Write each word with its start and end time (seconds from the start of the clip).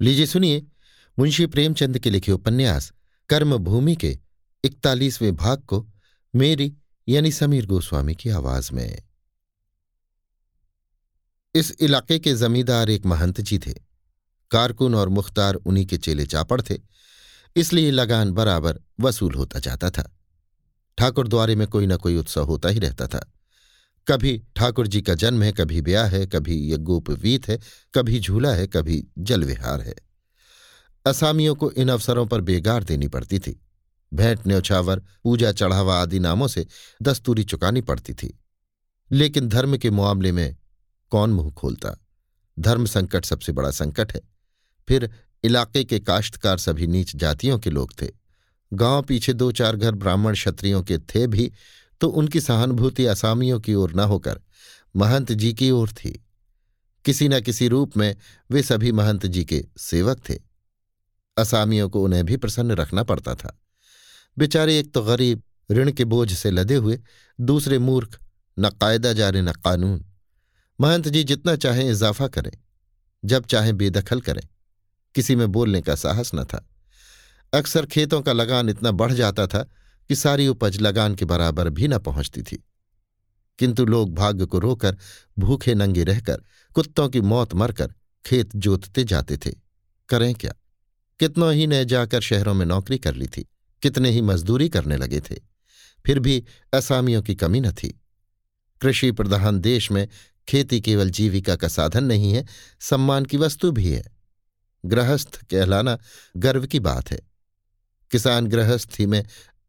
लीजिए 0.00 0.26
सुनिए, 0.26 0.66
मुंशी 1.18 1.46
प्रेमचंद 1.46 1.98
के 1.98 2.10
लिखे 2.10 2.32
उपन्यास, 2.32 2.92
कर्मभूमि 3.28 3.96
के 3.96 4.18
इकतालीसवें 4.64 5.36
भाग 5.36 5.62
को 5.62 5.86
मेरी 6.34 6.74
यानी 7.08 7.32
समीर 7.32 7.66
गोस्वामी 7.66 8.14
की 8.14 8.30
आवाज़ 8.30 8.72
में। 8.72 9.02
इस 11.54 11.72
इलाके 11.80 12.18
के 12.18 12.34
जमींदार 12.34 12.90
एक 12.90 13.06
महंत 13.06 13.40
जी 13.40 13.58
थे। 13.58 13.72
कारकुन 14.50 14.94
और 14.94 15.08
मुख्तार 15.08 15.54
उन्हीं 15.54 15.86
के 15.86 15.98
चेले 15.98 16.26
चापड़ 16.26 16.60
थे, 16.62 16.74
इसलिए 17.56 17.90
लगान 17.90 18.32
बराबर 18.32 18.80
वसूल 19.00 19.34
होता 19.34 19.58
जाता 19.58 19.90
था। 19.90 20.10
ठाकुर 20.98 21.28
द्वारे 21.28 21.54
में 21.54 21.66
कोई 21.68 21.86
ना 21.86 21.96
कोई 21.96 22.16
उत्सव 22.16 22.44
होता 22.44 22.68
ही 22.68 22.78
रहता 22.78 23.06
था। 23.06 23.32
कभी 24.08 24.42
ठाकुर 24.56 24.86
जी 24.86 25.02
का 25.02 25.14
जन्म 25.14 25.42
है, 25.42 25.52
कभी 25.52 25.80
ब्याह 25.80 26.06
है, 26.06 26.26
कभी 26.26 26.72
यज्ञोपवीत 26.72 27.48
है, 27.48 27.60
कभी 27.94 28.20
झूला 28.20 28.54
है, 28.54 28.66
कभी 28.66 29.06
जलविहार 29.18 29.80
है। 29.80 29.94
असामियों 31.06 31.54
को 31.54 31.70
इन 31.70 31.88
अवसरों 31.88 32.26
पर 32.26 32.40
बेगार 32.40 32.84
देनी 32.84 33.08
पड़ती 33.08 33.38
थी। 33.38 33.60
भेंट, 34.14 34.46
न्यौछावर, 34.46 35.02
पूजा, 35.24 35.52
चढ़ावा 35.52 36.02
आदि 36.02 36.18
नामों 36.18 36.48
से 36.48 36.66
दस्तूरी 37.02 37.44
चुकानी 37.44 37.80
पड़ती 37.80 38.14
थी। 38.14 38.38
लेकिन 39.12 39.48
धर्म 39.48 39.76
के 39.76 39.90
मामले 39.90 40.32
में 40.32 40.56
कौन 41.10 41.30
मुँह 41.30 41.50
खोलता? 41.50 42.04
धर्म 42.58 42.86
संकट 42.86 43.24
सबसे 43.24 43.52
बड़ा 43.52 43.70
संकट 43.70 44.14
है। 44.14 44.20
फिर 44.88 45.10
इलाके 45.44 45.84
के 45.84 46.00
काश्तकार 46.00 46.58
सभी 46.58 46.86
नीच 46.86 47.16
जातियों 47.16 47.58
के 47.58 47.70
लोग 47.70 48.02
थे। 48.02 48.08
गाँव 48.72 49.02
पीछे 49.02 49.32
दो 49.32 49.52
चार 49.52 49.76
घर 49.76 49.94
ब्राह्मण 49.94 50.32
क्षत्रियों 50.32 50.82
के 50.82 50.98
थे 50.98 51.26
भी 51.26 51.52
तो 52.00 52.08
उनकी 52.08 52.40
सहानुभूति 52.40 53.06
असामियों 53.06 53.60
की 53.60 53.74
ओर 53.74 53.92
न 53.92 54.00
होकर 54.00 54.40
महंत 54.96 55.32
जी 55.32 55.52
की 55.54 55.70
ओर 55.70 55.88
थी। 55.88 56.24
किसी 57.04 57.28
न 57.28 57.40
किसी 57.40 57.68
रूप 57.68 57.96
में 57.96 58.16
वे 58.50 58.62
सभी 58.62 58.92
महंत 58.92 59.26
जी 59.26 59.44
के 59.44 59.64
सेवक 59.78 60.22
थे। 60.28 60.38
असामियों 61.38 61.88
को 61.88 62.04
उन्हें 62.04 62.24
भी 62.24 62.36
प्रसन्न 62.36 62.70
रखना 62.70 63.02
पड़ता 63.02 63.34
था। 63.34 63.60
बेचारे 64.38 64.78
एक 64.78 64.92
तो 64.94 65.02
गरीब, 65.02 65.42
ऋण 65.70 65.92
के 65.92 66.04
बोझ 66.04 66.32
से 66.32 66.50
लदे 66.50 66.74
हुए, 66.74 67.00
दूसरे 67.40 67.78
मूर्ख, 67.78 68.20
न 68.58 68.68
कायदा 68.68 69.12
जाने 69.12 69.42
न 69.42 69.52
कानून। 69.52 70.04
महंत 70.80 71.08
जी 71.08 71.24
जितना 71.24 71.56
चाहें 71.56 71.90
इजाफा 71.90 72.28
करें, 72.28 72.52
जब 73.24 73.46
चाहें 73.46 73.76
बेदखल 73.76 74.20
करें, 74.20 74.42
किसी 75.14 75.36
में 75.36 75.52
बोलने 75.52 75.80
का 75.80 75.94
साहस 75.94 76.30
न 76.34 76.44
था। 76.44 76.68
अक्सर 77.54 77.86
खेतों 77.86 78.22
का 78.22 78.32
लगान 78.32 78.68
इतना 78.68 78.90
बढ़ 78.90 79.12
जाता 79.12 79.46
था 79.46 79.70
कि 80.08 80.16
सारी 80.16 80.48
उपज 80.48 80.80
लगान 80.80 81.14
के 81.14 81.24
बराबर 81.24 81.68
भी 81.68 81.88
न 81.88 81.98
पहुँचती 81.98 82.42
थी। 82.42 82.64
किंतु 83.58 83.84
लोग 83.84 84.14
भाग्य 84.14 84.46
को 84.46 84.58
रोकर, 84.58 84.96
भूखे 85.38 85.74
नंगे 85.74 86.04
रहकर, 86.04 86.42
कुत्तों 86.74 87.08
की 87.08 87.20
मौत 87.20 87.54
मरकर 87.54 87.94
खेत 88.26 88.56
जोतते 88.56 89.04
जाते 89.04 89.36
थे। 89.36 89.52
करें 90.08 90.34
क्या? 90.34 90.54
कितनों 91.20 91.54
ही 91.54 91.66
ने 91.66 91.84
जाकर 91.84 92.20
शहरों 92.20 92.54
में 92.54 92.66
नौकरी 92.66 92.98
कर 92.98 93.14
ली 93.14 93.26
थी, 93.26 93.48
कितने 93.82 94.10
ही 94.10 94.20
मजदूरी 94.20 94.68
करने 94.68 94.96
लगे 94.96 95.20
थे। 95.20 95.34
फिर 96.06 96.18
भी 96.18 96.44
असामियों 96.72 97.22
की 97.22 97.34
कमी 97.34 97.60
न 97.60 97.72
थी। 97.72 98.00
कृषि 98.80 99.12
प्रधान 99.12 99.60
देश 99.60 99.90
में 99.90 100.08
खेती 100.48 100.80
केवल 100.80 101.10
जीविका 101.10 101.56
का 101.56 101.68
साधन 101.68 102.04
नहीं 102.04 102.32
है, 102.32 102.46
सम्मान 102.80 103.24
की 103.24 103.36
वस्तु 103.36 103.72
भी 103.72 103.92
है। 103.92 104.04
गृहस्थ 104.86 105.44
कहलाना 105.44 105.98
गर्व 106.36 106.66
की 106.66 106.80
बात 106.80 107.10
है। 107.10 107.20
किसान 108.10 108.46
गृहस्थी 108.46 109.06
में 109.06 109.24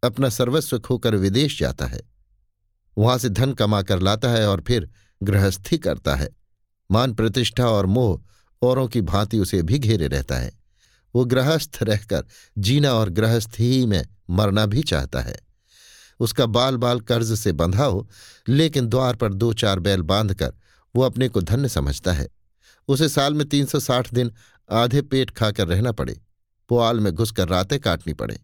अपना 0.07 0.29
सर्वस्व 0.29 0.79
खोकर 0.79 1.15
विदेश 1.15 1.59
जाता 1.59 1.85
है। 1.85 2.01
वहाँ 2.97 3.17
से 3.17 3.29
धन 3.29 3.53
कमाकर 3.53 3.99
लाता 3.99 4.29
है 4.29 4.47
और 4.47 4.63
फिर 4.67 4.89
गृहस्थी 5.23 5.77
करता 5.77 6.15
है। 6.15 6.29
मान 6.91 7.13
प्रतिष्ठा 7.13 7.67
और 7.67 7.85
मोह 7.85 8.21
औरों 8.61 8.87
की 8.87 9.01
भांति 9.01 9.39
उसे 9.39 9.61
भी 9.61 9.79
घेरे 9.79 10.07
रहता 10.07 10.35
है। 10.35 10.51
वो 11.15 11.25
गृहस्थ 11.25 11.79
रहकर 11.83 12.25
जीना 12.57 12.93
और 12.93 13.09
गृहस्थी 13.09 13.85
में 13.85 14.07
मरना 14.29 14.65
भी 14.65 14.83
चाहता 14.83 15.21
है। 15.21 15.39
उसका 16.19 16.45
बाल 16.45 16.77
बाल 16.77 16.99
कर्ज 16.99 17.39
से 17.39 17.51
बंधा 17.51 17.85
हो, 17.85 18.09
लेकिन 18.49 18.87
द्वार 18.87 19.15
पर 19.15 19.33
दो 19.33 19.53
चार 19.53 19.79
बैल 19.79 20.01
बांधकर 20.01 20.53
वो 20.95 21.03
अपने 21.03 21.29
को 21.29 21.41
धन्य 21.41 21.69
समझता 21.69 22.13
है। 22.13 22.29
उसे 22.87 23.09
साल 23.09 23.33
में 23.33 23.49
तीन 23.49 23.65
सौ 23.65 23.79
साठ 23.79 24.13
दिन 24.13 24.31
आधे 24.71 25.01
पेट 25.01 25.31
खाकर 25.31 25.67
रहना 25.67 25.91
पड़े। 25.91 26.21
पुआल 26.69 26.99
में 26.99 27.13
घुसकर 27.13 27.47
रातें 27.47 27.79
काटनी 27.79 28.13
पड़े। 28.13 28.39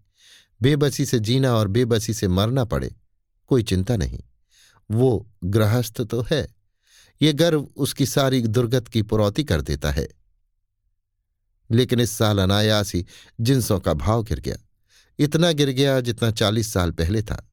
बेबसी 0.62 1.06
से 1.06 1.20
जीना 1.20 1.54
और 1.54 1.68
बेबसी 1.68 2.14
से 2.14 2.28
मरना 2.28 2.66
पड़े, 2.66 2.96
कोई 3.48 3.64
चिंता 3.64 3.96
नहीं। 3.96 4.20
वो 4.92 5.30
गृहस्थ 5.44 6.02
तो 6.02 6.26
है, 6.32 6.56
ये 7.22 7.34
गर्व 7.34 7.68
उसकी 7.78 8.06
सारी 8.06 8.42
दुर्गत 8.42 8.88
की 8.88 9.02
पुरौती 9.02 9.44
कर 9.44 9.62
देता 9.62 9.92
है। 9.92 10.08
लेकिन 11.72 12.00
इस 12.00 12.12
साल 12.12 12.40
अनायास 12.40 12.96
ही 12.96 13.06
जिन्सों 13.42 13.80
का 13.80 13.94
भाव 13.94 14.24
गिर 14.24 14.40
गया। 14.40 14.56
इतना 15.20 15.52
गिर 15.52 15.70
गया 15.70 16.00
जितना 16.00 16.32
चालीस 16.32 16.74
साल 16.74 16.92
पहले 16.92 17.22
था। 17.22 17.50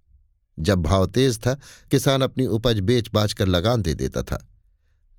जब 0.59 0.79
भाव 0.79 1.07
तेज 1.07 1.39
था, 1.39 1.55
किसान 1.91 2.23
अपनी 2.23 2.47
उपज 2.47 2.81
बेच 2.81 3.11
बाच 3.15 3.33
कर 3.33 3.47
लगान 3.47 3.83
दे 3.83 3.95
देता 3.95 4.23
था। 4.23 4.47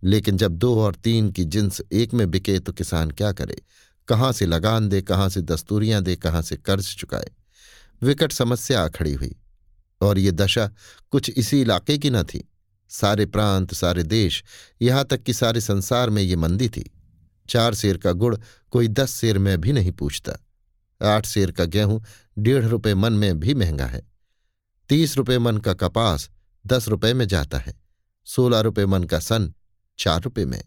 लेकिन 0.03 0.38
जब 0.38 0.52
दो 0.52 0.81
और 0.81 0.96
तीन 0.96 1.31
की 1.31 1.46
जिन्स 1.46 1.81
एक 1.91 2.14
में 2.14 2.31
बिके 2.31 2.59
तो 2.59 2.74
किसान 2.74 3.12
क्या 3.12 3.31
करे? 3.31 3.62
कहाँ 4.08 4.31
से 4.31 4.46
लगान 4.46 4.90
दे, 4.90 5.02
कहाँ 5.02 5.30
से 5.30 5.41
दस्तूरियाँ 5.41 6.02
दे, 6.02 6.16
कहाँ 6.16 6.41
से 6.41 6.58
कर्ज 6.58 6.96
चुकाए? 6.97 7.31
विकट 8.01 8.31
समस्या 8.31 8.84
आ 8.84 8.88
खड़ी 8.88 9.13
हुई, 9.13 9.35
और 10.01 10.19
ये 10.19 10.31
दशा 10.31 10.69
कुछ 11.12 11.29
इसी 11.29 11.62
इलाके 11.62 11.97
की 11.97 12.09
न 12.09 12.23
थी। 12.23 12.47
सारे 12.89 13.25
प्रांत, 13.25 13.73
सारे 13.73 14.03
देश, 14.03 14.44
यहाँ 14.81 15.06
तक 15.06 15.23
कि 15.23 15.34
सारे 15.34 15.62
संसार 15.62 16.09
में 16.09 16.22
ये 16.23 16.35
मंदी 16.35 16.69
थी। 16.69 16.91
चार 17.50 17.73
सेर 17.73 17.97
का 17.97 18.11
गुड़ 18.11 18.35
कोई 18.72 18.88
दस 18.88 19.11
सेर 19.11 19.38
में 19.38 19.61
भी 19.61 19.72
नहीं 19.72 19.91
पूछता। 19.91 20.34
आठ 21.16 21.25
सेर 21.25 21.51
का 21.51 21.66
गेहूँ 21.66 22.03
डेढ़ 22.40 22.66
रुपये 22.66 22.95
मन 22.95 23.13
में 23.13 23.40
भी 23.40 23.53
महँगा 23.53 23.85
है। 23.85 24.11
तीस 24.90 25.17
रुपये 25.17 25.40
मन 25.40 25.57
का 25.57 25.73
कपास 25.73 26.29
दस 26.67 26.88
रुपये 26.88 27.13
में 27.13 27.28
जाता 27.28 27.57
है। 27.57 27.73
सोलह 28.25 28.59
रुपये 28.59 28.85
मन 28.85 29.03
का 29.03 29.19
सन 29.19 29.53
चार 30.00 30.22
रुपये 30.22 30.45
में। 30.45 30.63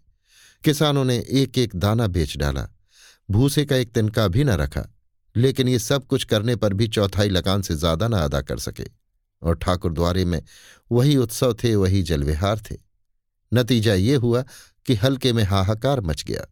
किसानों 0.64 1.04
ने 1.04 1.16
एक 1.30 1.58
एक 1.58 1.76
दाना 1.76 2.06
बेच 2.06 2.36
डाला। 2.36 2.68
भूसे 3.30 3.64
का 3.64 3.76
एक 3.76 3.92
तिनका 3.92 4.28
भी 4.28 4.44
न 4.44 4.50
रखा। 4.50 4.93
लेकिन 5.36 5.68
ये 5.68 5.78
सब 5.78 6.06
कुछ 6.06 6.24
करने 6.24 6.56
पर 6.56 6.72
भी 6.72 6.88
चौथाई 6.88 7.28
लगान 7.28 7.62
से 7.62 7.74
ज़्यादा 7.74 8.08
न 8.08 8.12
अदा 8.12 8.40
कर 8.40 8.58
सके। 8.58 8.84
और 9.42 9.56
ठाकुर 9.56 9.92
द्वारे 9.92 10.24
में 10.24 10.42
वही 10.92 11.16
उत्सव 11.16 11.54
थे, 11.54 11.74
वही 11.76 12.02
जलविहार 12.02 12.60
थे। 12.60 12.76
नतीजा 13.52 13.94
ये 13.94 14.14
हुआ 14.14 14.42
कि 14.86 14.94
हल्के 14.94 15.32
में 15.32 15.42
हाहाकार 15.44 16.00
मच 16.00 16.24
गया। 16.24 16.46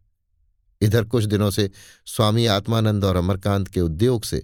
इधर 0.81 1.05
कुछ 1.05 1.25
दिनों 1.25 1.51
से 1.51 1.71
स्वामी 2.07 2.47
आत्मानंद 2.47 3.05
और 3.05 3.17
अमरकांत 3.17 3.69
के 3.69 3.81
उद्योग 3.81 4.25
से 4.25 4.43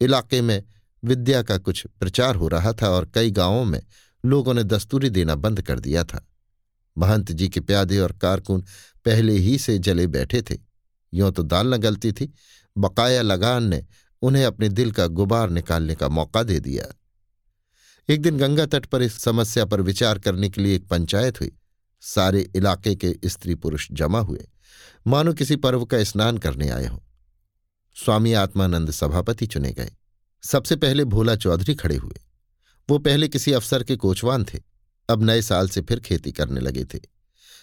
इलाके 0.00 0.40
में 0.42 0.62
विद्या 1.02 1.42
का 1.42 1.58
कुछ 1.58 1.86
प्रचार 2.00 2.36
हो 2.36 2.48
रहा 2.48 2.72
था 2.72 2.88
और 2.88 3.10
कई 3.14 3.30
गाँवों 3.30 3.64
में 3.64 3.80
लोगों 4.24 4.54
ने 4.54 4.64
दस्तूरी 4.64 5.10
देना 5.10 5.34
बंद 5.34 5.62
कर 5.62 5.80
दिया 5.80 6.04
था। 6.04 6.24
महंत 6.96 7.32
जी 7.32 7.48
के 7.48 7.60
प्यादे 7.60 7.98
और 7.98 8.12
कारकुन 8.12 8.64
पहले 9.04 9.32
ही 9.32 9.58
से 9.58 9.78
जले 9.78 10.06
बैठे 10.06 10.42
थे। 10.42 10.58
यों 11.12 11.30
तो 11.32 11.42
दाल 11.42 11.74
न 11.74 11.76
गलती 11.76 12.12
थी 12.12 12.32
बकाया 12.78 13.22
लगान 13.22 13.64
ने 13.64 13.86
उन्हें 14.22 14.44
अपने 14.44 14.68
दिल 14.68 14.92
का 14.92 15.06
गुबार 15.06 15.50
निकालने 15.50 15.94
का 15.94 16.08
मौका 16.08 16.42
दे 16.42 16.60
दिया। 16.60 16.94
एक 18.08 18.22
दिन 18.22 18.38
गंगा 18.38 18.66
तट 18.66 18.86
पर 18.86 19.02
इस 19.02 19.12
समस्या 19.18 19.64
पर 19.64 19.80
विचार 19.80 20.18
करने 20.18 20.48
के 20.48 20.60
लिए 20.60 20.76
एक 20.76 20.88
पंचायत 20.88 21.40
हुई। 21.40 21.52
सारे 22.00 22.50
इलाके 22.56 22.94
के 22.94 23.16
स्त्री 23.24 23.54
पुरुष 23.54 23.88
जमा 23.92 24.18
हुए। 24.18 24.48
मानो 25.06 25.32
किसी 25.32 25.56
पर्व 25.56 25.84
का 25.84 26.04
स्नान 26.04 26.38
करने 26.38 26.68
आए 26.68 26.86
हों। 26.86 26.98
स्वामी 28.04 28.32
आत्मानंद 28.32 28.90
सभापति 28.90 29.46
चुने 29.46 29.72
गए। 29.72 29.92
सबसे 30.42 30.76
पहले 30.76 31.04
भोला 31.04 31.36
चौधरी 31.36 31.74
खड़े 31.74 31.96
हुए। 31.96 32.20
वो 32.90 32.98
पहले 32.98 33.28
किसी 33.28 33.52
अफसर 33.52 33.82
के 33.82 33.96
कोचवान 33.96 34.44
थे। 34.44 34.60
अब 35.08 35.22
नए 35.22 35.42
साल 35.42 35.68
से 35.68 35.80
फिर 35.80 36.00
खेती 36.00 36.32
करने 36.32 36.60
लगे 36.60 36.84
थे। 36.84 37.00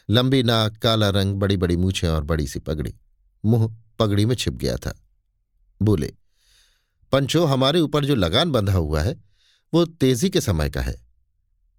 लंबी 0.10 0.44
नाक, 0.44 0.78
काला 0.78 1.10
रंग 1.10 1.36
बड़ी 1.36 1.58
बड़ी 1.58 1.78
मूछें 1.78 2.10
और 2.10 2.24
बड़ी 2.24 2.48
सी 2.48 2.60
पगड़ी। 2.60 2.94
मुँह 3.46 3.78
पगड़ी 4.00 4.26
में 4.26 4.36
छिप 4.36 4.54
गया 4.54 4.76
था। 4.76 5.01
बोले, 5.82 6.14
पंचो, 7.12 7.46
हमारे 7.46 7.80
ऊपर 7.80 8.06
जो 8.06 8.16
लगान 8.16 8.52
बंधा 8.52 8.74
हुआ 8.74 9.02
है, 9.02 9.16
वो 9.74 9.86
तेज़ी 9.86 10.30
के 10.30 10.42
समय 10.42 10.70
का 10.70 10.82
है। 10.82 10.96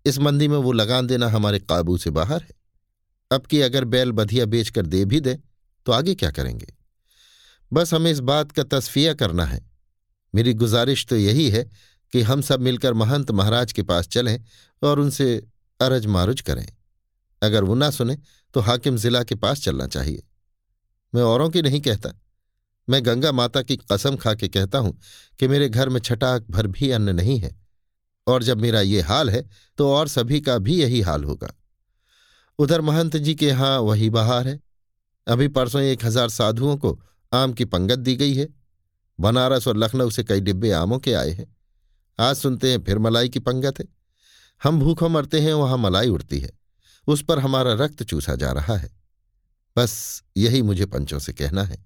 इस 0.04 0.19
मंदी 0.19 0.49
में 0.49 0.56
वो 0.56 0.72
लगान 0.72 1.06
देना 1.06 1.28
हमारे 1.28 1.58
काबू 1.58 1.96
से 1.99 2.10
बाहर 2.10 2.43
है। 2.43 2.54
अब 3.31 3.46
कि 3.46 3.60
अगर 3.60 3.84
बैल 3.84 4.12
बधिया 4.12 4.46
बेचकर 4.46 4.87
दे 4.87 5.04
भी 5.04 5.20
दे 5.20 5.38
तो 5.87 5.93
आगे 5.93 6.14
क्या 6.14 6.31
करेंगे? 6.31 6.75
बस 7.72 7.94
हमें 7.94 8.10
इस 8.10 8.20
बात 8.20 8.52
का 8.52 8.62
तस्फिया 8.62 9.14
करना 9.14 9.44
है। 9.44 9.70
मेरी 10.34 10.55
गुजारिश 10.55 11.06
तो 11.06 11.16
यही 11.16 11.48
है 11.50 11.70
कि 12.12 12.22
हम 12.22 12.43
सब 12.43 12.60
मिलकर 12.60 12.94
महंत 12.94 13.31
महाराज 13.31 13.72
के 13.72 13.82
पास 13.82 14.08
चलें 14.08 14.44
और 14.82 15.00
उनसे 15.00 15.46
अरज 15.81 16.06
मारुज 16.06 16.40
करें। 16.40 16.66
अगर 17.43 17.64
वो 17.64 17.75
ना 17.75 17.90
सुने 17.90 18.19
तो 18.55 18.60
हाकिम 18.60 18.96
जिला 18.96 19.22
के 19.25 19.34
पास 19.34 19.60
चलना 19.60 19.87
चाहिए। 19.87 20.22
मैं 21.14 21.22
औरों 21.22 21.50
की 21.50 21.62
नहीं 21.62 21.81
कहता। 21.81 22.10
मैं 22.88 23.05
गंगा 23.06 23.32
माता 23.32 23.62
की 23.62 23.76
कसम 23.82 24.17
खा 24.17 24.34
के 24.34 24.49
कहता 24.49 24.79
हूँ 24.79 24.96
कि 25.40 25.49
मेरे 25.49 25.69
घर 25.69 25.88
में 25.88 26.00
छटाक 26.00 26.46
भर 26.50 26.67
भी 26.69 26.90
अन्न 26.90 27.14
नहीं 27.17 27.38
है, 27.38 27.55
और 28.26 28.43
जब 28.43 28.61
मेरा 28.61 28.81
ये 28.81 29.00
हाल 29.02 29.31
है 29.31 29.44
तो 29.79 29.90
और 29.90 30.08
सभी 30.08 30.40
का 30.40 30.58
भी 30.58 30.81
यही 30.81 31.00
हाल 31.02 31.25
होगा। 31.25 31.52
उधर 32.58 32.81
महंत 32.81 33.17
जी 33.19 33.34
के 33.34 33.46
यहाँ 33.46 33.79
वही 33.81 34.11
बहार 34.11 34.49
है। 34.49 34.61
अभी 35.26 35.49
परसों 35.50 35.81
एक 35.82 36.05
हज़ार 36.05 36.29
साधुओं 36.31 36.76
को 36.76 36.99
आम 37.32 37.52
की 37.52 37.64
पंगत 37.67 37.99
दी 37.99 38.14
गई 38.17 38.34
है। 38.34 38.49
बनारस 39.19 39.69
और 39.69 39.76
लखनऊ 39.76 40.11
से 40.11 40.25
कई 40.25 40.40
डिब्बे 40.40 40.70
आमों 40.73 40.99
के 40.99 41.12
आए 41.14 41.31
हैं। 41.31 41.46
आज 42.19 42.37
सुनते 42.37 42.70
हैं 42.70 42.82
फिर 42.84 42.99
मलाई 42.99 43.29
की 43.29 43.38
पंगत 43.40 43.79
है। 43.81 43.87
हम 44.61 44.79
भूखों 44.81 45.08
मरते 45.08 45.40
हैं, 45.40 45.52
वहाँ 45.55 45.79
मलाई 45.79 46.08
उड़ती 46.08 46.38
है। 46.38 46.50
उस 47.06 47.23
पर 47.25 47.38
हमारा 47.38 47.73
रक्त 47.75 48.02
चूसा 48.02 48.34
जा 48.34 48.50
रहा 48.52 48.76
है। 48.76 48.90
बस 49.76 50.23
यही 50.37 50.62
मुझे 50.62 50.87
पंचों 50.87 51.19
से 51.19 51.32
कहना 51.32 51.62
है। 51.62 51.84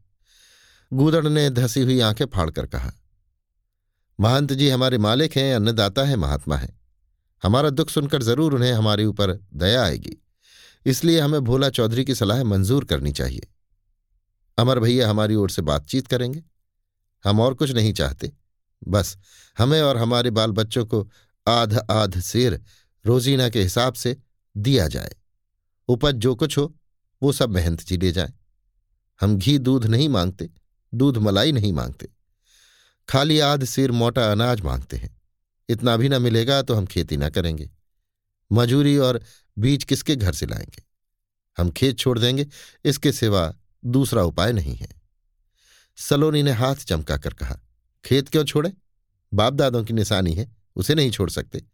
गूदड़ 0.92 1.28
ने 1.28 1.48
धसी 1.50 1.80
हुई 1.82 2.00
आँखें 2.00 2.26
फाड़कर 2.26 2.66
कहा, 2.66 2.92
महंत 4.20 4.52
जी 4.52 4.68
हमारे 4.68 4.98
मालिक 4.98 5.36
हैं, 5.36 5.54
अन्नदाता 5.54 6.04
है, 6.04 6.16
महात्मा 6.16 6.56
है। 6.56 6.68
हमारा 7.42 7.70
दुख 7.70 7.90
सुनकर 7.90 8.22
ज़रूर 8.22 8.54
उन्हें 8.54 8.72
हमारे 8.72 9.04
ऊपर 9.04 9.32
दया 9.54 9.82
आएगी। 9.84 10.16
इसलिए 10.86 11.20
हमें 11.20 11.40
भोला 11.40 11.68
चौधरी 11.70 12.04
की 12.04 12.14
सलाह 12.14 12.42
मंजूर 12.44 12.84
करनी 12.84 13.12
चाहिए। 13.12 13.46
अमर 14.58 14.80
भैया 14.80 15.10
हमारी 15.10 15.34
ओर 15.34 15.50
से 15.50 15.62
बातचीत 15.62 16.06
करेंगे। 16.06 16.42
हम 17.24 17.40
और 17.40 17.54
कुछ 17.54 17.70
नहीं 17.70 17.92
चाहते। 17.92 18.32
बस 18.88 19.16
हमें 19.58 19.80
और 19.82 19.96
हमारे 19.96 20.30
बाल 20.30 20.52
बच्चों 20.52 20.84
को 20.86 21.08
आध 21.46 21.74
आध 21.90 22.20
शेर 22.20 22.60
रोजीना 23.04 23.48
के 23.48 23.62
हिसाब 23.62 23.94
से 23.94 24.16
दिया 24.56 24.86
जाए। 24.88 25.14
उपज 25.88 26.14
जो 26.14 26.34
कुछ 26.34 26.58
हो, 26.58 26.74
वो 27.22 27.32
सब 27.32 27.50
महंत 27.50 27.82
जी 27.82 27.96
ले 27.96 28.12
जाए। 28.12 28.32
हम 29.20 29.36
घी 29.36 29.58
दूध 29.58 29.86
नहीं 29.86 30.08
मांगते। 30.08 30.50
दूध 30.94 31.16
मलाई 31.16 31.52
नहीं 31.52 31.72
मांगते। 31.72 32.08
खाली 33.08 33.40
आध 33.40 33.64
सिर 33.64 33.92
मोटा 33.92 34.32
अनाज 34.32 34.60
मांगते 34.60 34.96
हैं। 34.96 35.22
इतना 35.68 35.96
भी 35.96 36.08
ना 36.08 36.18
मिलेगा 36.18 36.62
तो 36.62 36.74
हम 36.74 36.86
खेती 36.86 37.16
न 37.16 37.28
करेंगे। 37.30 37.70
मजूरी 38.52 38.96
और 38.96 39.22
बीज 39.58 39.84
किसके 39.84 40.16
घर 40.16 40.32
से 40.32 40.46
लाएँगे? 40.46 40.82
हम 41.58 41.70
खेत 41.70 41.98
छोड़ 41.98 42.18
देंगे, 42.18 42.46
इसके 42.84 43.12
सिवा 43.12 43.54
दूसरा 43.84 44.22
उपाय 44.22 44.52
नहीं 44.52 44.76
है। 44.76 44.88
सलोनी 45.96 46.42
ने 46.42 46.52
हाथ 46.52 46.74
चमका 46.74 47.16
कर 47.16 47.34
कहा, 47.34 47.60
खेत 48.04 48.28
क्यों 48.28 48.44
छोड़े? 48.44 48.72
बाप 49.34 49.52
दादों 49.52 49.84
की 49.84 49.92
निशानी 49.92 50.34
है, 50.34 50.56
उसे 50.76 50.94
नहीं 50.94 51.10
छोड़ 51.10 51.30
सकते। 51.30 51.64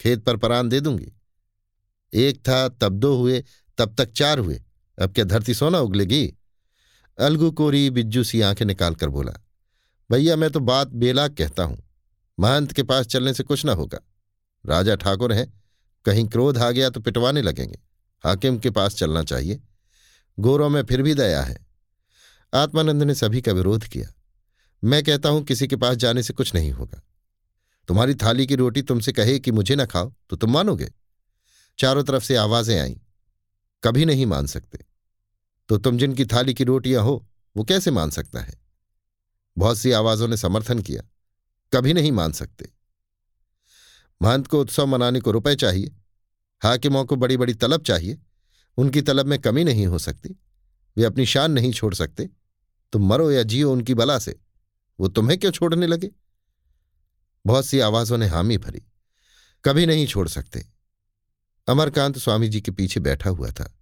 खेत 0.00 0.24
पर 0.24 0.36
परान 0.36 0.68
दे 0.68 0.80
दूँगी। 0.80 1.12
एक 2.14 2.48
था 2.48 2.68
तब 2.68 2.92
दो 2.92 3.16
हुए, 3.16 3.44
तब 3.78 3.94
तक 3.94 4.12
चार 4.12 4.38
हुए। 4.38 4.62
अब 5.02 5.12
क्या 5.12 5.24
धरती 5.24 5.54
सोना 5.54 5.78
उगलेगी? 5.78 6.34
अलगू 7.22 7.50
कोरी 7.50 7.90
बिज्जू 7.90 8.24
सी 8.24 8.40
आँखें 8.40 8.64
निकालकर 8.66 9.08
बोला, 9.08 9.32
भैया, 10.10 10.36
मैं 10.36 10.50
तो 10.50 10.60
बात 10.60 10.88
बेलाक 10.88 11.34
कहता 11.38 11.62
हूँ। 11.62 11.82
महंत 12.40 12.72
के 12.72 12.82
पास 12.82 13.06
चलने 13.06 13.34
से 13.34 13.42
कुछ 13.42 13.64
ना 13.64 13.72
होगा। 13.72 13.98
राजा 14.66 14.96
ठाकुर 14.96 15.32
हैं, 15.32 15.62
कहीं 16.04 16.28
क्रोध 16.28 16.58
आ 16.58 16.70
गया 16.70 16.90
तो 16.90 17.00
पिटवाने 17.00 17.42
लगेंगे। 17.42 17.78
हाकिम 18.24 18.58
के 18.58 18.70
पास 18.70 18.94
चलना 18.94 19.22
चाहिए। 19.22 19.60
गोरों 20.38 20.68
में 20.68 20.82
फिर 20.82 21.02
भी 21.02 21.14
दया 21.14 21.42
है। 21.42 21.66
आत्मानंद 22.54 23.02
ने 23.02 23.14
सभी 23.14 23.40
का 23.40 23.52
विरोध 23.52 23.84
किया। 23.84 24.12
मैं 24.84 25.02
कहता 25.02 25.28
हूँ, 25.28 25.42
किसी 25.44 25.66
के 25.66 25.76
पास 25.76 25.96
जाने 25.96 26.22
से 26.22 26.32
कुछ 26.32 26.54
नहीं 26.54 26.70
होगा। 26.70 27.02
तुम्हारी 27.88 28.14
थाली 28.14 28.46
की 28.46 28.54
रोटी 28.54 28.82
तुमसे 28.82 29.12
कहे 29.12 29.38
कि 29.38 29.50
मुझे 29.50 29.74
ना 29.74 29.86
खाओ 29.86 30.12
तो 30.30 30.36
तुम 30.36 30.52
मानोगे? 30.52 30.92
चारों 31.78 32.04
तरफ़ 32.04 32.24
से 32.24 32.36
आवाज़ें 32.36 32.80
आईं। 32.80 32.96
कभी 33.84 34.04
नहीं 34.04 34.26
मान 34.26 34.46
सकते। 34.46 34.91
तो 35.72 35.78
तुम 35.78 35.98
जिनकी 35.98 36.24
थाली 36.24 36.54
की 36.54 36.64
रोटियाँ 36.64 37.02
हो, 37.02 37.28
वो 37.56 37.64
कैसे 37.64 37.90
मान 37.90 38.10
सकता 38.10 38.40
है? 38.40 38.54
बहुत 39.58 39.78
सी 39.78 39.90
आवाजों 39.90 40.28
ने 40.28 40.36
समर्थन 40.36 40.78
किया। 40.78 41.02
कभी 41.72 41.92
नहीं 41.92 42.12
मान 42.12 42.32
सकते। 42.32 42.72
महंत 44.22 44.46
को 44.46 44.60
उत्सव 44.60 44.86
मनाने 44.86 45.20
को 45.20 45.30
रुपए 45.30 45.54
चाहिए। 45.54 45.96
हाकिमों 46.62 47.04
को 47.04 47.16
बड़ी 47.16 47.36
बड़ी 47.36 47.54
तलब 47.54 47.82
चाहिए। 47.82 48.18
उनकी 48.76 49.02
तलब 49.02 49.26
में 49.26 49.38
कमी 49.38 49.64
नहीं 49.64 49.86
हो 49.86 49.98
सकती। 49.98 50.36
वे 50.96 51.04
अपनी 51.04 51.26
शान 51.26 51.52
नहीं 51.52 51.72
छोड़ 51.72 51.94
सकते। 51.94 52.30
तुम 52.92 53.08
मरो 53.08 53.30
या 53.30 53.42
जियो 53.42 53.72
उनकी 53.72 53.94
बला 53.94 54.18
से। 54.18 54.40
वो 55.00 55.08
तुम्हें 55.08 55.38
क्यों 55.38 55.50
छोड़ने 55.50 55.86
लगे? 55.86 56.10
बहुत 57.46 57.66
सी 57.66 57.80
आवाजों 57.80 58.18
ने 58.18 58.26
हामी 58.26 58.58
भरी। 58.58 58.82
कभी 59.64 59.86
नहीं 59.86 60.06
छोड़ 60.06 60.28
सकते। 60.28 60.66
अमरकांत 61.68 62.18
स्वामी 62.18 62.48
जी 62.48 62.60
के 62.60 62.70
पीछे 62.70 63.00
बैठा 63.00 63.30
हुआ 63.30 63.50
था। 63.50 63.78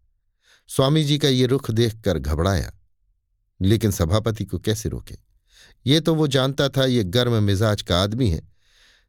स्वामी 0.71 1.03
जी 1.05 1.17
का 1.19 1.29
ये 1.29 1.47
रुख 1.47 1.71
देखकर 1.71 2.19
घबराया, 2.19 2.73
लेकिन 3.61 3.91
सभापति 3.91 4.45
को 4.45 4.59
कैसे 4.59 4.89
रोके? 4.89 5.17
ये 5.87 6.01
तो 6.01 6.15
वो 6.15 6.27
जानता 6.27 6.69
था 6.69 6.85
ये 6.85 7.03
गर्म 7.07 7.43
मिजाज 7.43 7.83
का 7.83 8.03
आदमी 8.03 8.29
है, 8.31 8.43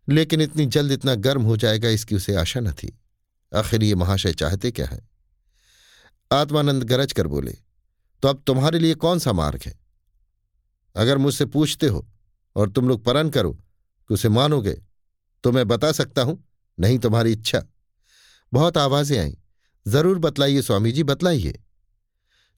लेकिन 0.08 0.42
इतनी 0.42 0.66
जल्द 0.66 0.92
इतना 0.92 1.16
गर्म 1.18 1.44
हो 1.44 1.58
जाएगा 1.58 1.90
इसकी 1.90 2.16
उसे 2.16 2.36
आशा 2.36 2.60
न 2.60 2.72
थी। 2.74 2.92
आखिर 3.52 3.84
ये 3.84 3.96
महाशय 3.96 4.34
चाहते 4.34 4.72
क्या 4.72 4.88
है? 4.88 5.00
आत्मानंद 6.32 6.84
गरज 6.84 7.14
कर 7.14 7.28
बोले 7.28 7.52
तो 8.24 8.28
अब 8.28 8.42
तुम्हारे 8.48 8.80
लिए 8.80 8.96
कौन 8.96 9.20
सा 9.20 9.34
मार्ग 9.34 9.62
है? 9.66 9.74
अगर 10.96 11.18
मुझसे 11.18 11.46
पूछते 11.48 11.88
हो 11.88 12.06
और 12.56 12.70
तुम 12.70 12.88
लोग 12.90 13.04
परन 13.06 13.30
करो 13.30 13.52
कि 13.52 14.14
उसे 14.14 14.30
मानोगे 14.30 14.74
तो 15.44 15.52
मैं 15.52 15.68
बता 15.68 15.92
सकता 15.92 16.22
हूँ, 16.22 16.44
नहीं 16.78 16.98
तुम्हारी 17.00 17.32
इच्छा। 17.32 17.64
बहुत 18.52 18.78
आवाज़ें 18.78 19.18
आईं। 19.20 19.36
ज़रूर 19.86 20.20
बतलाइए 20.20 20.62
स्वामी 20.62 20.92
जी 20.92 21.04
बतलाइए। 21.04 21.60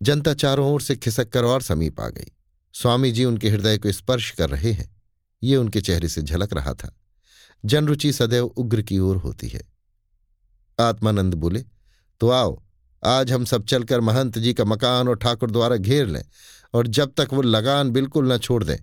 जनता 0.01 0.33
चारों 0.33 0.71
ओर 0.73 0.81
से 0.81 0.95
खिसक 0.95 1.29
कर 1.29 1.43
और 1.43 1.61
समीप 1.61 1.99
आ 2.01 2.07
गई। 2.09 2.31
स्वामी 2.75 3.11
जी 3.11 3.25
उनके 3.25 3.49
हृदय 3.49 3.77
को 3.77 3.91
स्पर्श 3.91 4.31
कर 4.31 4.49
रहे 4.49 4.71
हैं। 4.71 4.89
ये 5.41 5.55
उनके 5.55 5.81
चेहरे 5.81 6.07
से 6.07 6.21
झलक 6.21 6.53
रहा 6.53 6.73
था। 6.73 6.95
जनरुचि 7.63 8.11
सदैव 8.13 8.45
उग्र 8.47 8.81
की 8.81 8.99
ओर 8.99 9.17
होती 9.17 9.47
है। 9.47 9.61
आत्मानंद 10.79 11.33
बोले 11.33 11.63
तो 12.21 12.29
आओ, 12.29 12.61
आज 13.03 13.31
हम 13.31 13.45
सब 13.45 13.65
चलकर 13.65 14.01
महंत 14.01 14.37
जी 14.37 14.53
का 14.53 14.65
मकान 14.65 15.07
और 15.07 15.17
ठाकुर 15.17 15.51
द्वारा 15.51 15.75
घेर 15.75 16.07
लें 16.07 16.23
और 16.73 16.87
जब 16.87 17.13
तक 17.17 17.33
वो 17.33 17.41
लगान 17.41 17.89
बिल्कुल 17.91 18.31
न 18.31 18.37
छोड़ 18.37 18.63
दें, 18.63 18.77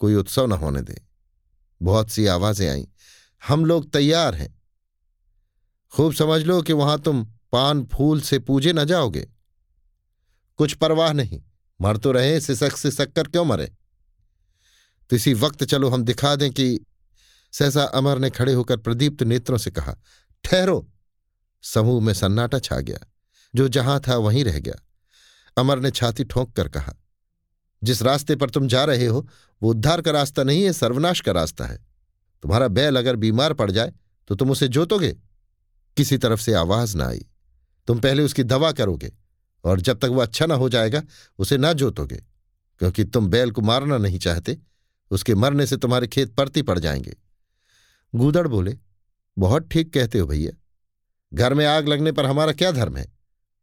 कोई 0.00 0.14
उत्सव 0.14 0.46
न 0.46 0.52
होने 0.52 0.82
दे। 0.82 1.00
बहुत 1.80 2.10
सी 2.10 2.26
आवाज़ें 2.26 2.68
आईं, 2.68 2.86
हम 3.42 3.64
लोग 3.64 3.90
तैयार 3.92 4.34
हैं। 4.34 4.54
खूब 5.92 6.12
समझ 6.12 6.42
लो 6.42 6.60
कि 6.62 6.72
वहाँ 6.72 6.98
तुम 7.00 7.26
पान 7.52 7.84
फूल 7.84 8.20
से 8.20 8.38
पूजे 8.38 8.72
न 8.72 8.84
जाओगे। 8.84 9.28
कुछ 10.58 10.74
परवाह 10.74 11.12
नहीं, 11.12 11.42
मर 11.80 11.96
तो 11.96 12.12
रहे, 12.12 12.40
सिसक 12.40 12.76
सिसक 12.76 13.12
कर 13.12 13.24
क्यों 13.24 13.44
मरे? 13.44 13.72
तो 15.10 15.16
इसी 15.16 15.34
वक्त 15.34 15.64
चलो 15.64 15.88
हम 15.88 16.04
दिखा 16.04 16.34
दें 16.36 16.50
कि 16.50 16.78
सहसा 17.52 17.82
अमर 17.84 18.18
ने 18.18 18.30
खड़े 18.30 18.52
होकर 18.52 18.76
प्रदीप्त 18.76 19.22
नेत्रों 19.22 19.58
से 19.58 19.70
कहा, 19.70 19.96
ठहरो। 20.44 20.88
समूह 21.62 22.02
में 22.02 22.12
सन्नाटा 22.14 22.58
छा 22.58 22.80
गया, 22.80 22.98
जो 23.54 23.68
जहाँ 23.68 24.00
था 24.08 24.16
वहीं 24.16 24.44
रह 24.44 24.58
गया। 24.58 24.74
अमर 25.56 25.80
ने 25.80 25.90
छाती 25.90 26.24
ठोंक 26.24 26.52
कर 26.56 26.68
कहा, 26.68 26.94
जिस 27.82 28.02
रास्ते 28.02 28.36
पर 28.36 28.50
तुम 28.50 28.68
जा 28.68 28.84
रहे 28.84 29.06
हो, 29.06 29.26
वो 29.62 29.70
उद्धार 29.70 30.02
का 30.02 30.10
रास्ता 30.10 30.42
नहीं 30.42 30.62
है, 30.64 30.72
सर्वनाश 30.72 31.20
का 31.20 31.32
रास्ता 31.32 31.66
है। 31.66 31.78
तुम्हारा 32.42 32.68
बैल 32.68 32.96
अगर 32.96 33.16
बीमार 33.16 33.52
पड़ 33.52 33.70
जाए 33.70 33.92
तो 34.28 34.34
तुम 34.34 34.50
उसे 34.50 34.68
जोतोगे। 34.68 35.12
किसी 35.96 36.18
तरफ़ 36.18 36.40
से 36.40 36.54
आवाज़ 36.54 36.96
ना 36.96 37.06
आई। 37.06 37.26
तुम 37.90 38.00
पहले 38.00 38.22
उसकी 38.22 38.42
दवा 38.42 38.72
करोगे 38.72 39.12
और 39.64 39.80
जब 39.80 39.98
तक 39.98 40.04
वह 40.04 40.22
अच्छा 40.22 40.46
ना 40.46 40.54
हो 40.54 40.68
जाएगा, 40.68 41.02
उसे 41.38 41.58
ना 41.58 41.72
जोतोगे, 41.72 42.16
क्योंकि 42.78 43.04
तुम 43.04 43.26
बैल 43.26 43.50
को 43.50 43.62
मारना 43.62 43.98
नहीं 43.98 44.18
चाहते। 44.18 44.58
उसके 45.10 45.34
मरने 45.34 45.66
से 45.66 45.76
तुम्हारे 45.76 46.06
खेत 46.06 46.34
परती 46.34 46.62
पड़ 46.62 46.78
जाएँगे। 46.78 47.16
गूदड़ 48.14 48.48
बोले, 48.48 48.78
बहुत 49.38 49.68
ठीक 49.68 49.94
कहते 49.94 50.18
हो 50.18 50.26
भैया। 50.26 50.52
घर 51.34 51.54
में 51.54 51.66
आग 51.66 51.88
लगने 51.88 52.12
पर 52.12 52.26
हमारा 52.26 52.52
क्या 52.52 52.70
धर्म 52.70 52.96
है? 52.96 53.12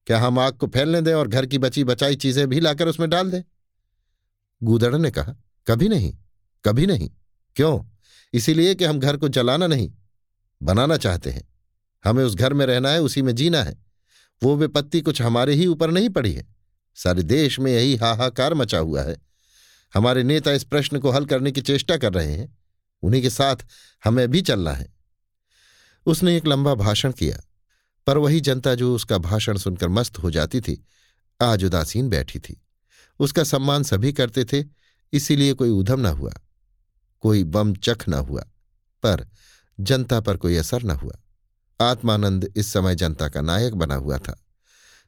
क्या 0.07 0.19
हम 0.19 0.39
आग 0.39 0.53
को 0.53 0.67
फैलने 0.67 1.01
दें 1.01 1.13
और 1.13 1.27
घर 1.27 1.45
की 1.45 1.57
बची 1.57 1.83
बचाई 1.83 2.15
चीज़ें 2.15 2.49
भी 2.49 2.59
लाकर 2.59 2.87
उसमें 2.87 3.09
डाल 3.09 3.31
दें? 3.31 3.43
गूदड़ 4.63 4.95
ने 4.95 5.11
कहा, 5.11 5.35
कभी 5.67 5.89
नहीं 5.89 6.17
कभी 6.65 6.85
नहीं। 6.85 7.11
क्यों? 7.55 7.83
इसीलिए 8.33 8.75
कि 8.75 8.85
हम 8.85 8.99
घर 8.99 9.17
को 9.17 9.29
जलाना 9.29 9.67
नहीं, 9.67 9.93
बनाना 10.63 10.97
चाहते 10.97 11.29
हैं। 11.29 11.53
हमें 12.05 12.23
उस 12.23 12.35
घर 12.35 12.53
में 12.53 12.65
रहना 12.65 12.89
है, 12.89 13.01
उसी 13.01 13.21
में 13.21 13.35
जीना 13.35 13.63
है। 13.63 13.86
वो 14.43 14.55
विपत्ति 14.55 15.01
कुछ 15.01 15.21
हमारे 15.21 15.53
ही 15.53 15.67
ऊपर 15.67 15.91
नहीं 15.91 16.09
पड़ी 16.09 16.33
है। 16.33 16.45
सारे 16.95 17.23
देश 17.23 17.59
में 17.59 17.71
यही 17.71 17.95
हाहाकार 17.95 18.53
मचा 18.53 18.77
हुआ 18.77 19.01
है। 19.01 19.17
हमारे 19.93 20.23
नेता 20.23 20.51
इस 20.51 20.63
प्रश्न 20.63 20.99
को 20.99 21.11
हल 21.11 21.25
करने 21.25 21.51
की 21.51 21.61
चेष्टा 21.61 21.97
कर 21.97 22.13
रहे 22.13 22.31
हैं। 22.31 22.57
उन्हीं 23.01 23.21
के 23.21 23.29
साथ 23.29 23.55
हमें 24.03 24.31
भी 24.31 24.41
चलना 24.41 24.71
है। 24.71 24.93
उसने 26.05 26.37
एक 26.37 26.47
लंबा 26.47 26.73
भाषण 26.75 27.11
किया, 27.11 27.39
पर 28.07 28.17
वही 28.17 28.39
जनता 28.41 28.75
जो 28.75 28.95
उसका 28.95 29.17
भाषण 29.17 29.57
सुनकर 29.57 29.87
मस्त 29.87 30.19
हो 30.19 30.31
जाती 30.31 30.61
थी, 30.61 30.85
आज 31.41 31.65
उदासीन 31.65 32.09
बैठी 32.09 32.39
थी। 32.39 32.61
उसका 33.19 33.43
सम्मान 33.43 33.83
सभी 33.83 34.13
करते 34.13 34.45
थे, 34.45 34.65
इसीलिए 35.13 35.53
कोई 35.53 35.69
उधम 35.69 35.99
न 35.99 36.05
हुआ, 36.05 36.33
कोई 37.19 37.43
बम 37.43 37.75
चख 37.75 38.09
न 38.09 38.13
हुआ, 38.13 38.41
पर 39.03 39.27
जनता 39.79 40.21
पर 40.21 40.37
कोई 40.37 40.55
असर 40.55 40.83
न 40.83 40.91
हुआ। 40.91 41.17
आत्मानंद 41.81 42.53
इस 42.55 42.73
समय 42.73 42.95
जनता 42.95 43.29
का 43.29 43.41
नायक 43.41 43.73
बना 43.73 43.95
हुआ 43.95 44.17
था। 44.17 44.45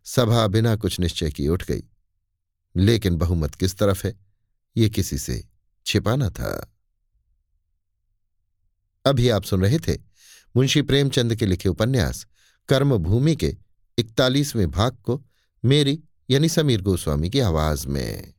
सभा 0.04 0.48
बिना 0.48 0.76
कुछ 0.76 1.00
निश्चय 1.00 1.32
की 1.32 1.48
उठ 1.48 1.66
गई। 1.66 1.84
लेकिन 2.76 3.16
बहुमत 3.16 3.56
किस 3.56 3.78
तरफ़ 3.78 4.08
है? 4.08 4.20
ये 4.78 4.90
किसी 4.90 5.18
से 5.18 5.48
छिपाना 5.86 6.30
था। 6.30 6.76
अभी 9.06 9.30
आप 9.30 9.44
सुन 9.44 9.62
रहे 9.62 9.80
थे 9.80 9.96
मुंशी 10.56 10.82
प्रेमचंद 10.82 11.36
के 11.36 11.46
लिखे 11.46 11.70
उपन्यास, 11.70 12.28
कर्मभूमि 12.70 13.36
के 13.36 13.58
इकतालीसवें 13.98 14.72
भाग 14.72 14.98
को 15.04 15.26
मेरी 15.66 16.04
यानी 16.30 16.50
समीर 16.50 16.82
गोस्वामी 16.82 17.30
की 17.30 17.40
आवाज़ 17.40 17.88
में। 17.88 18.34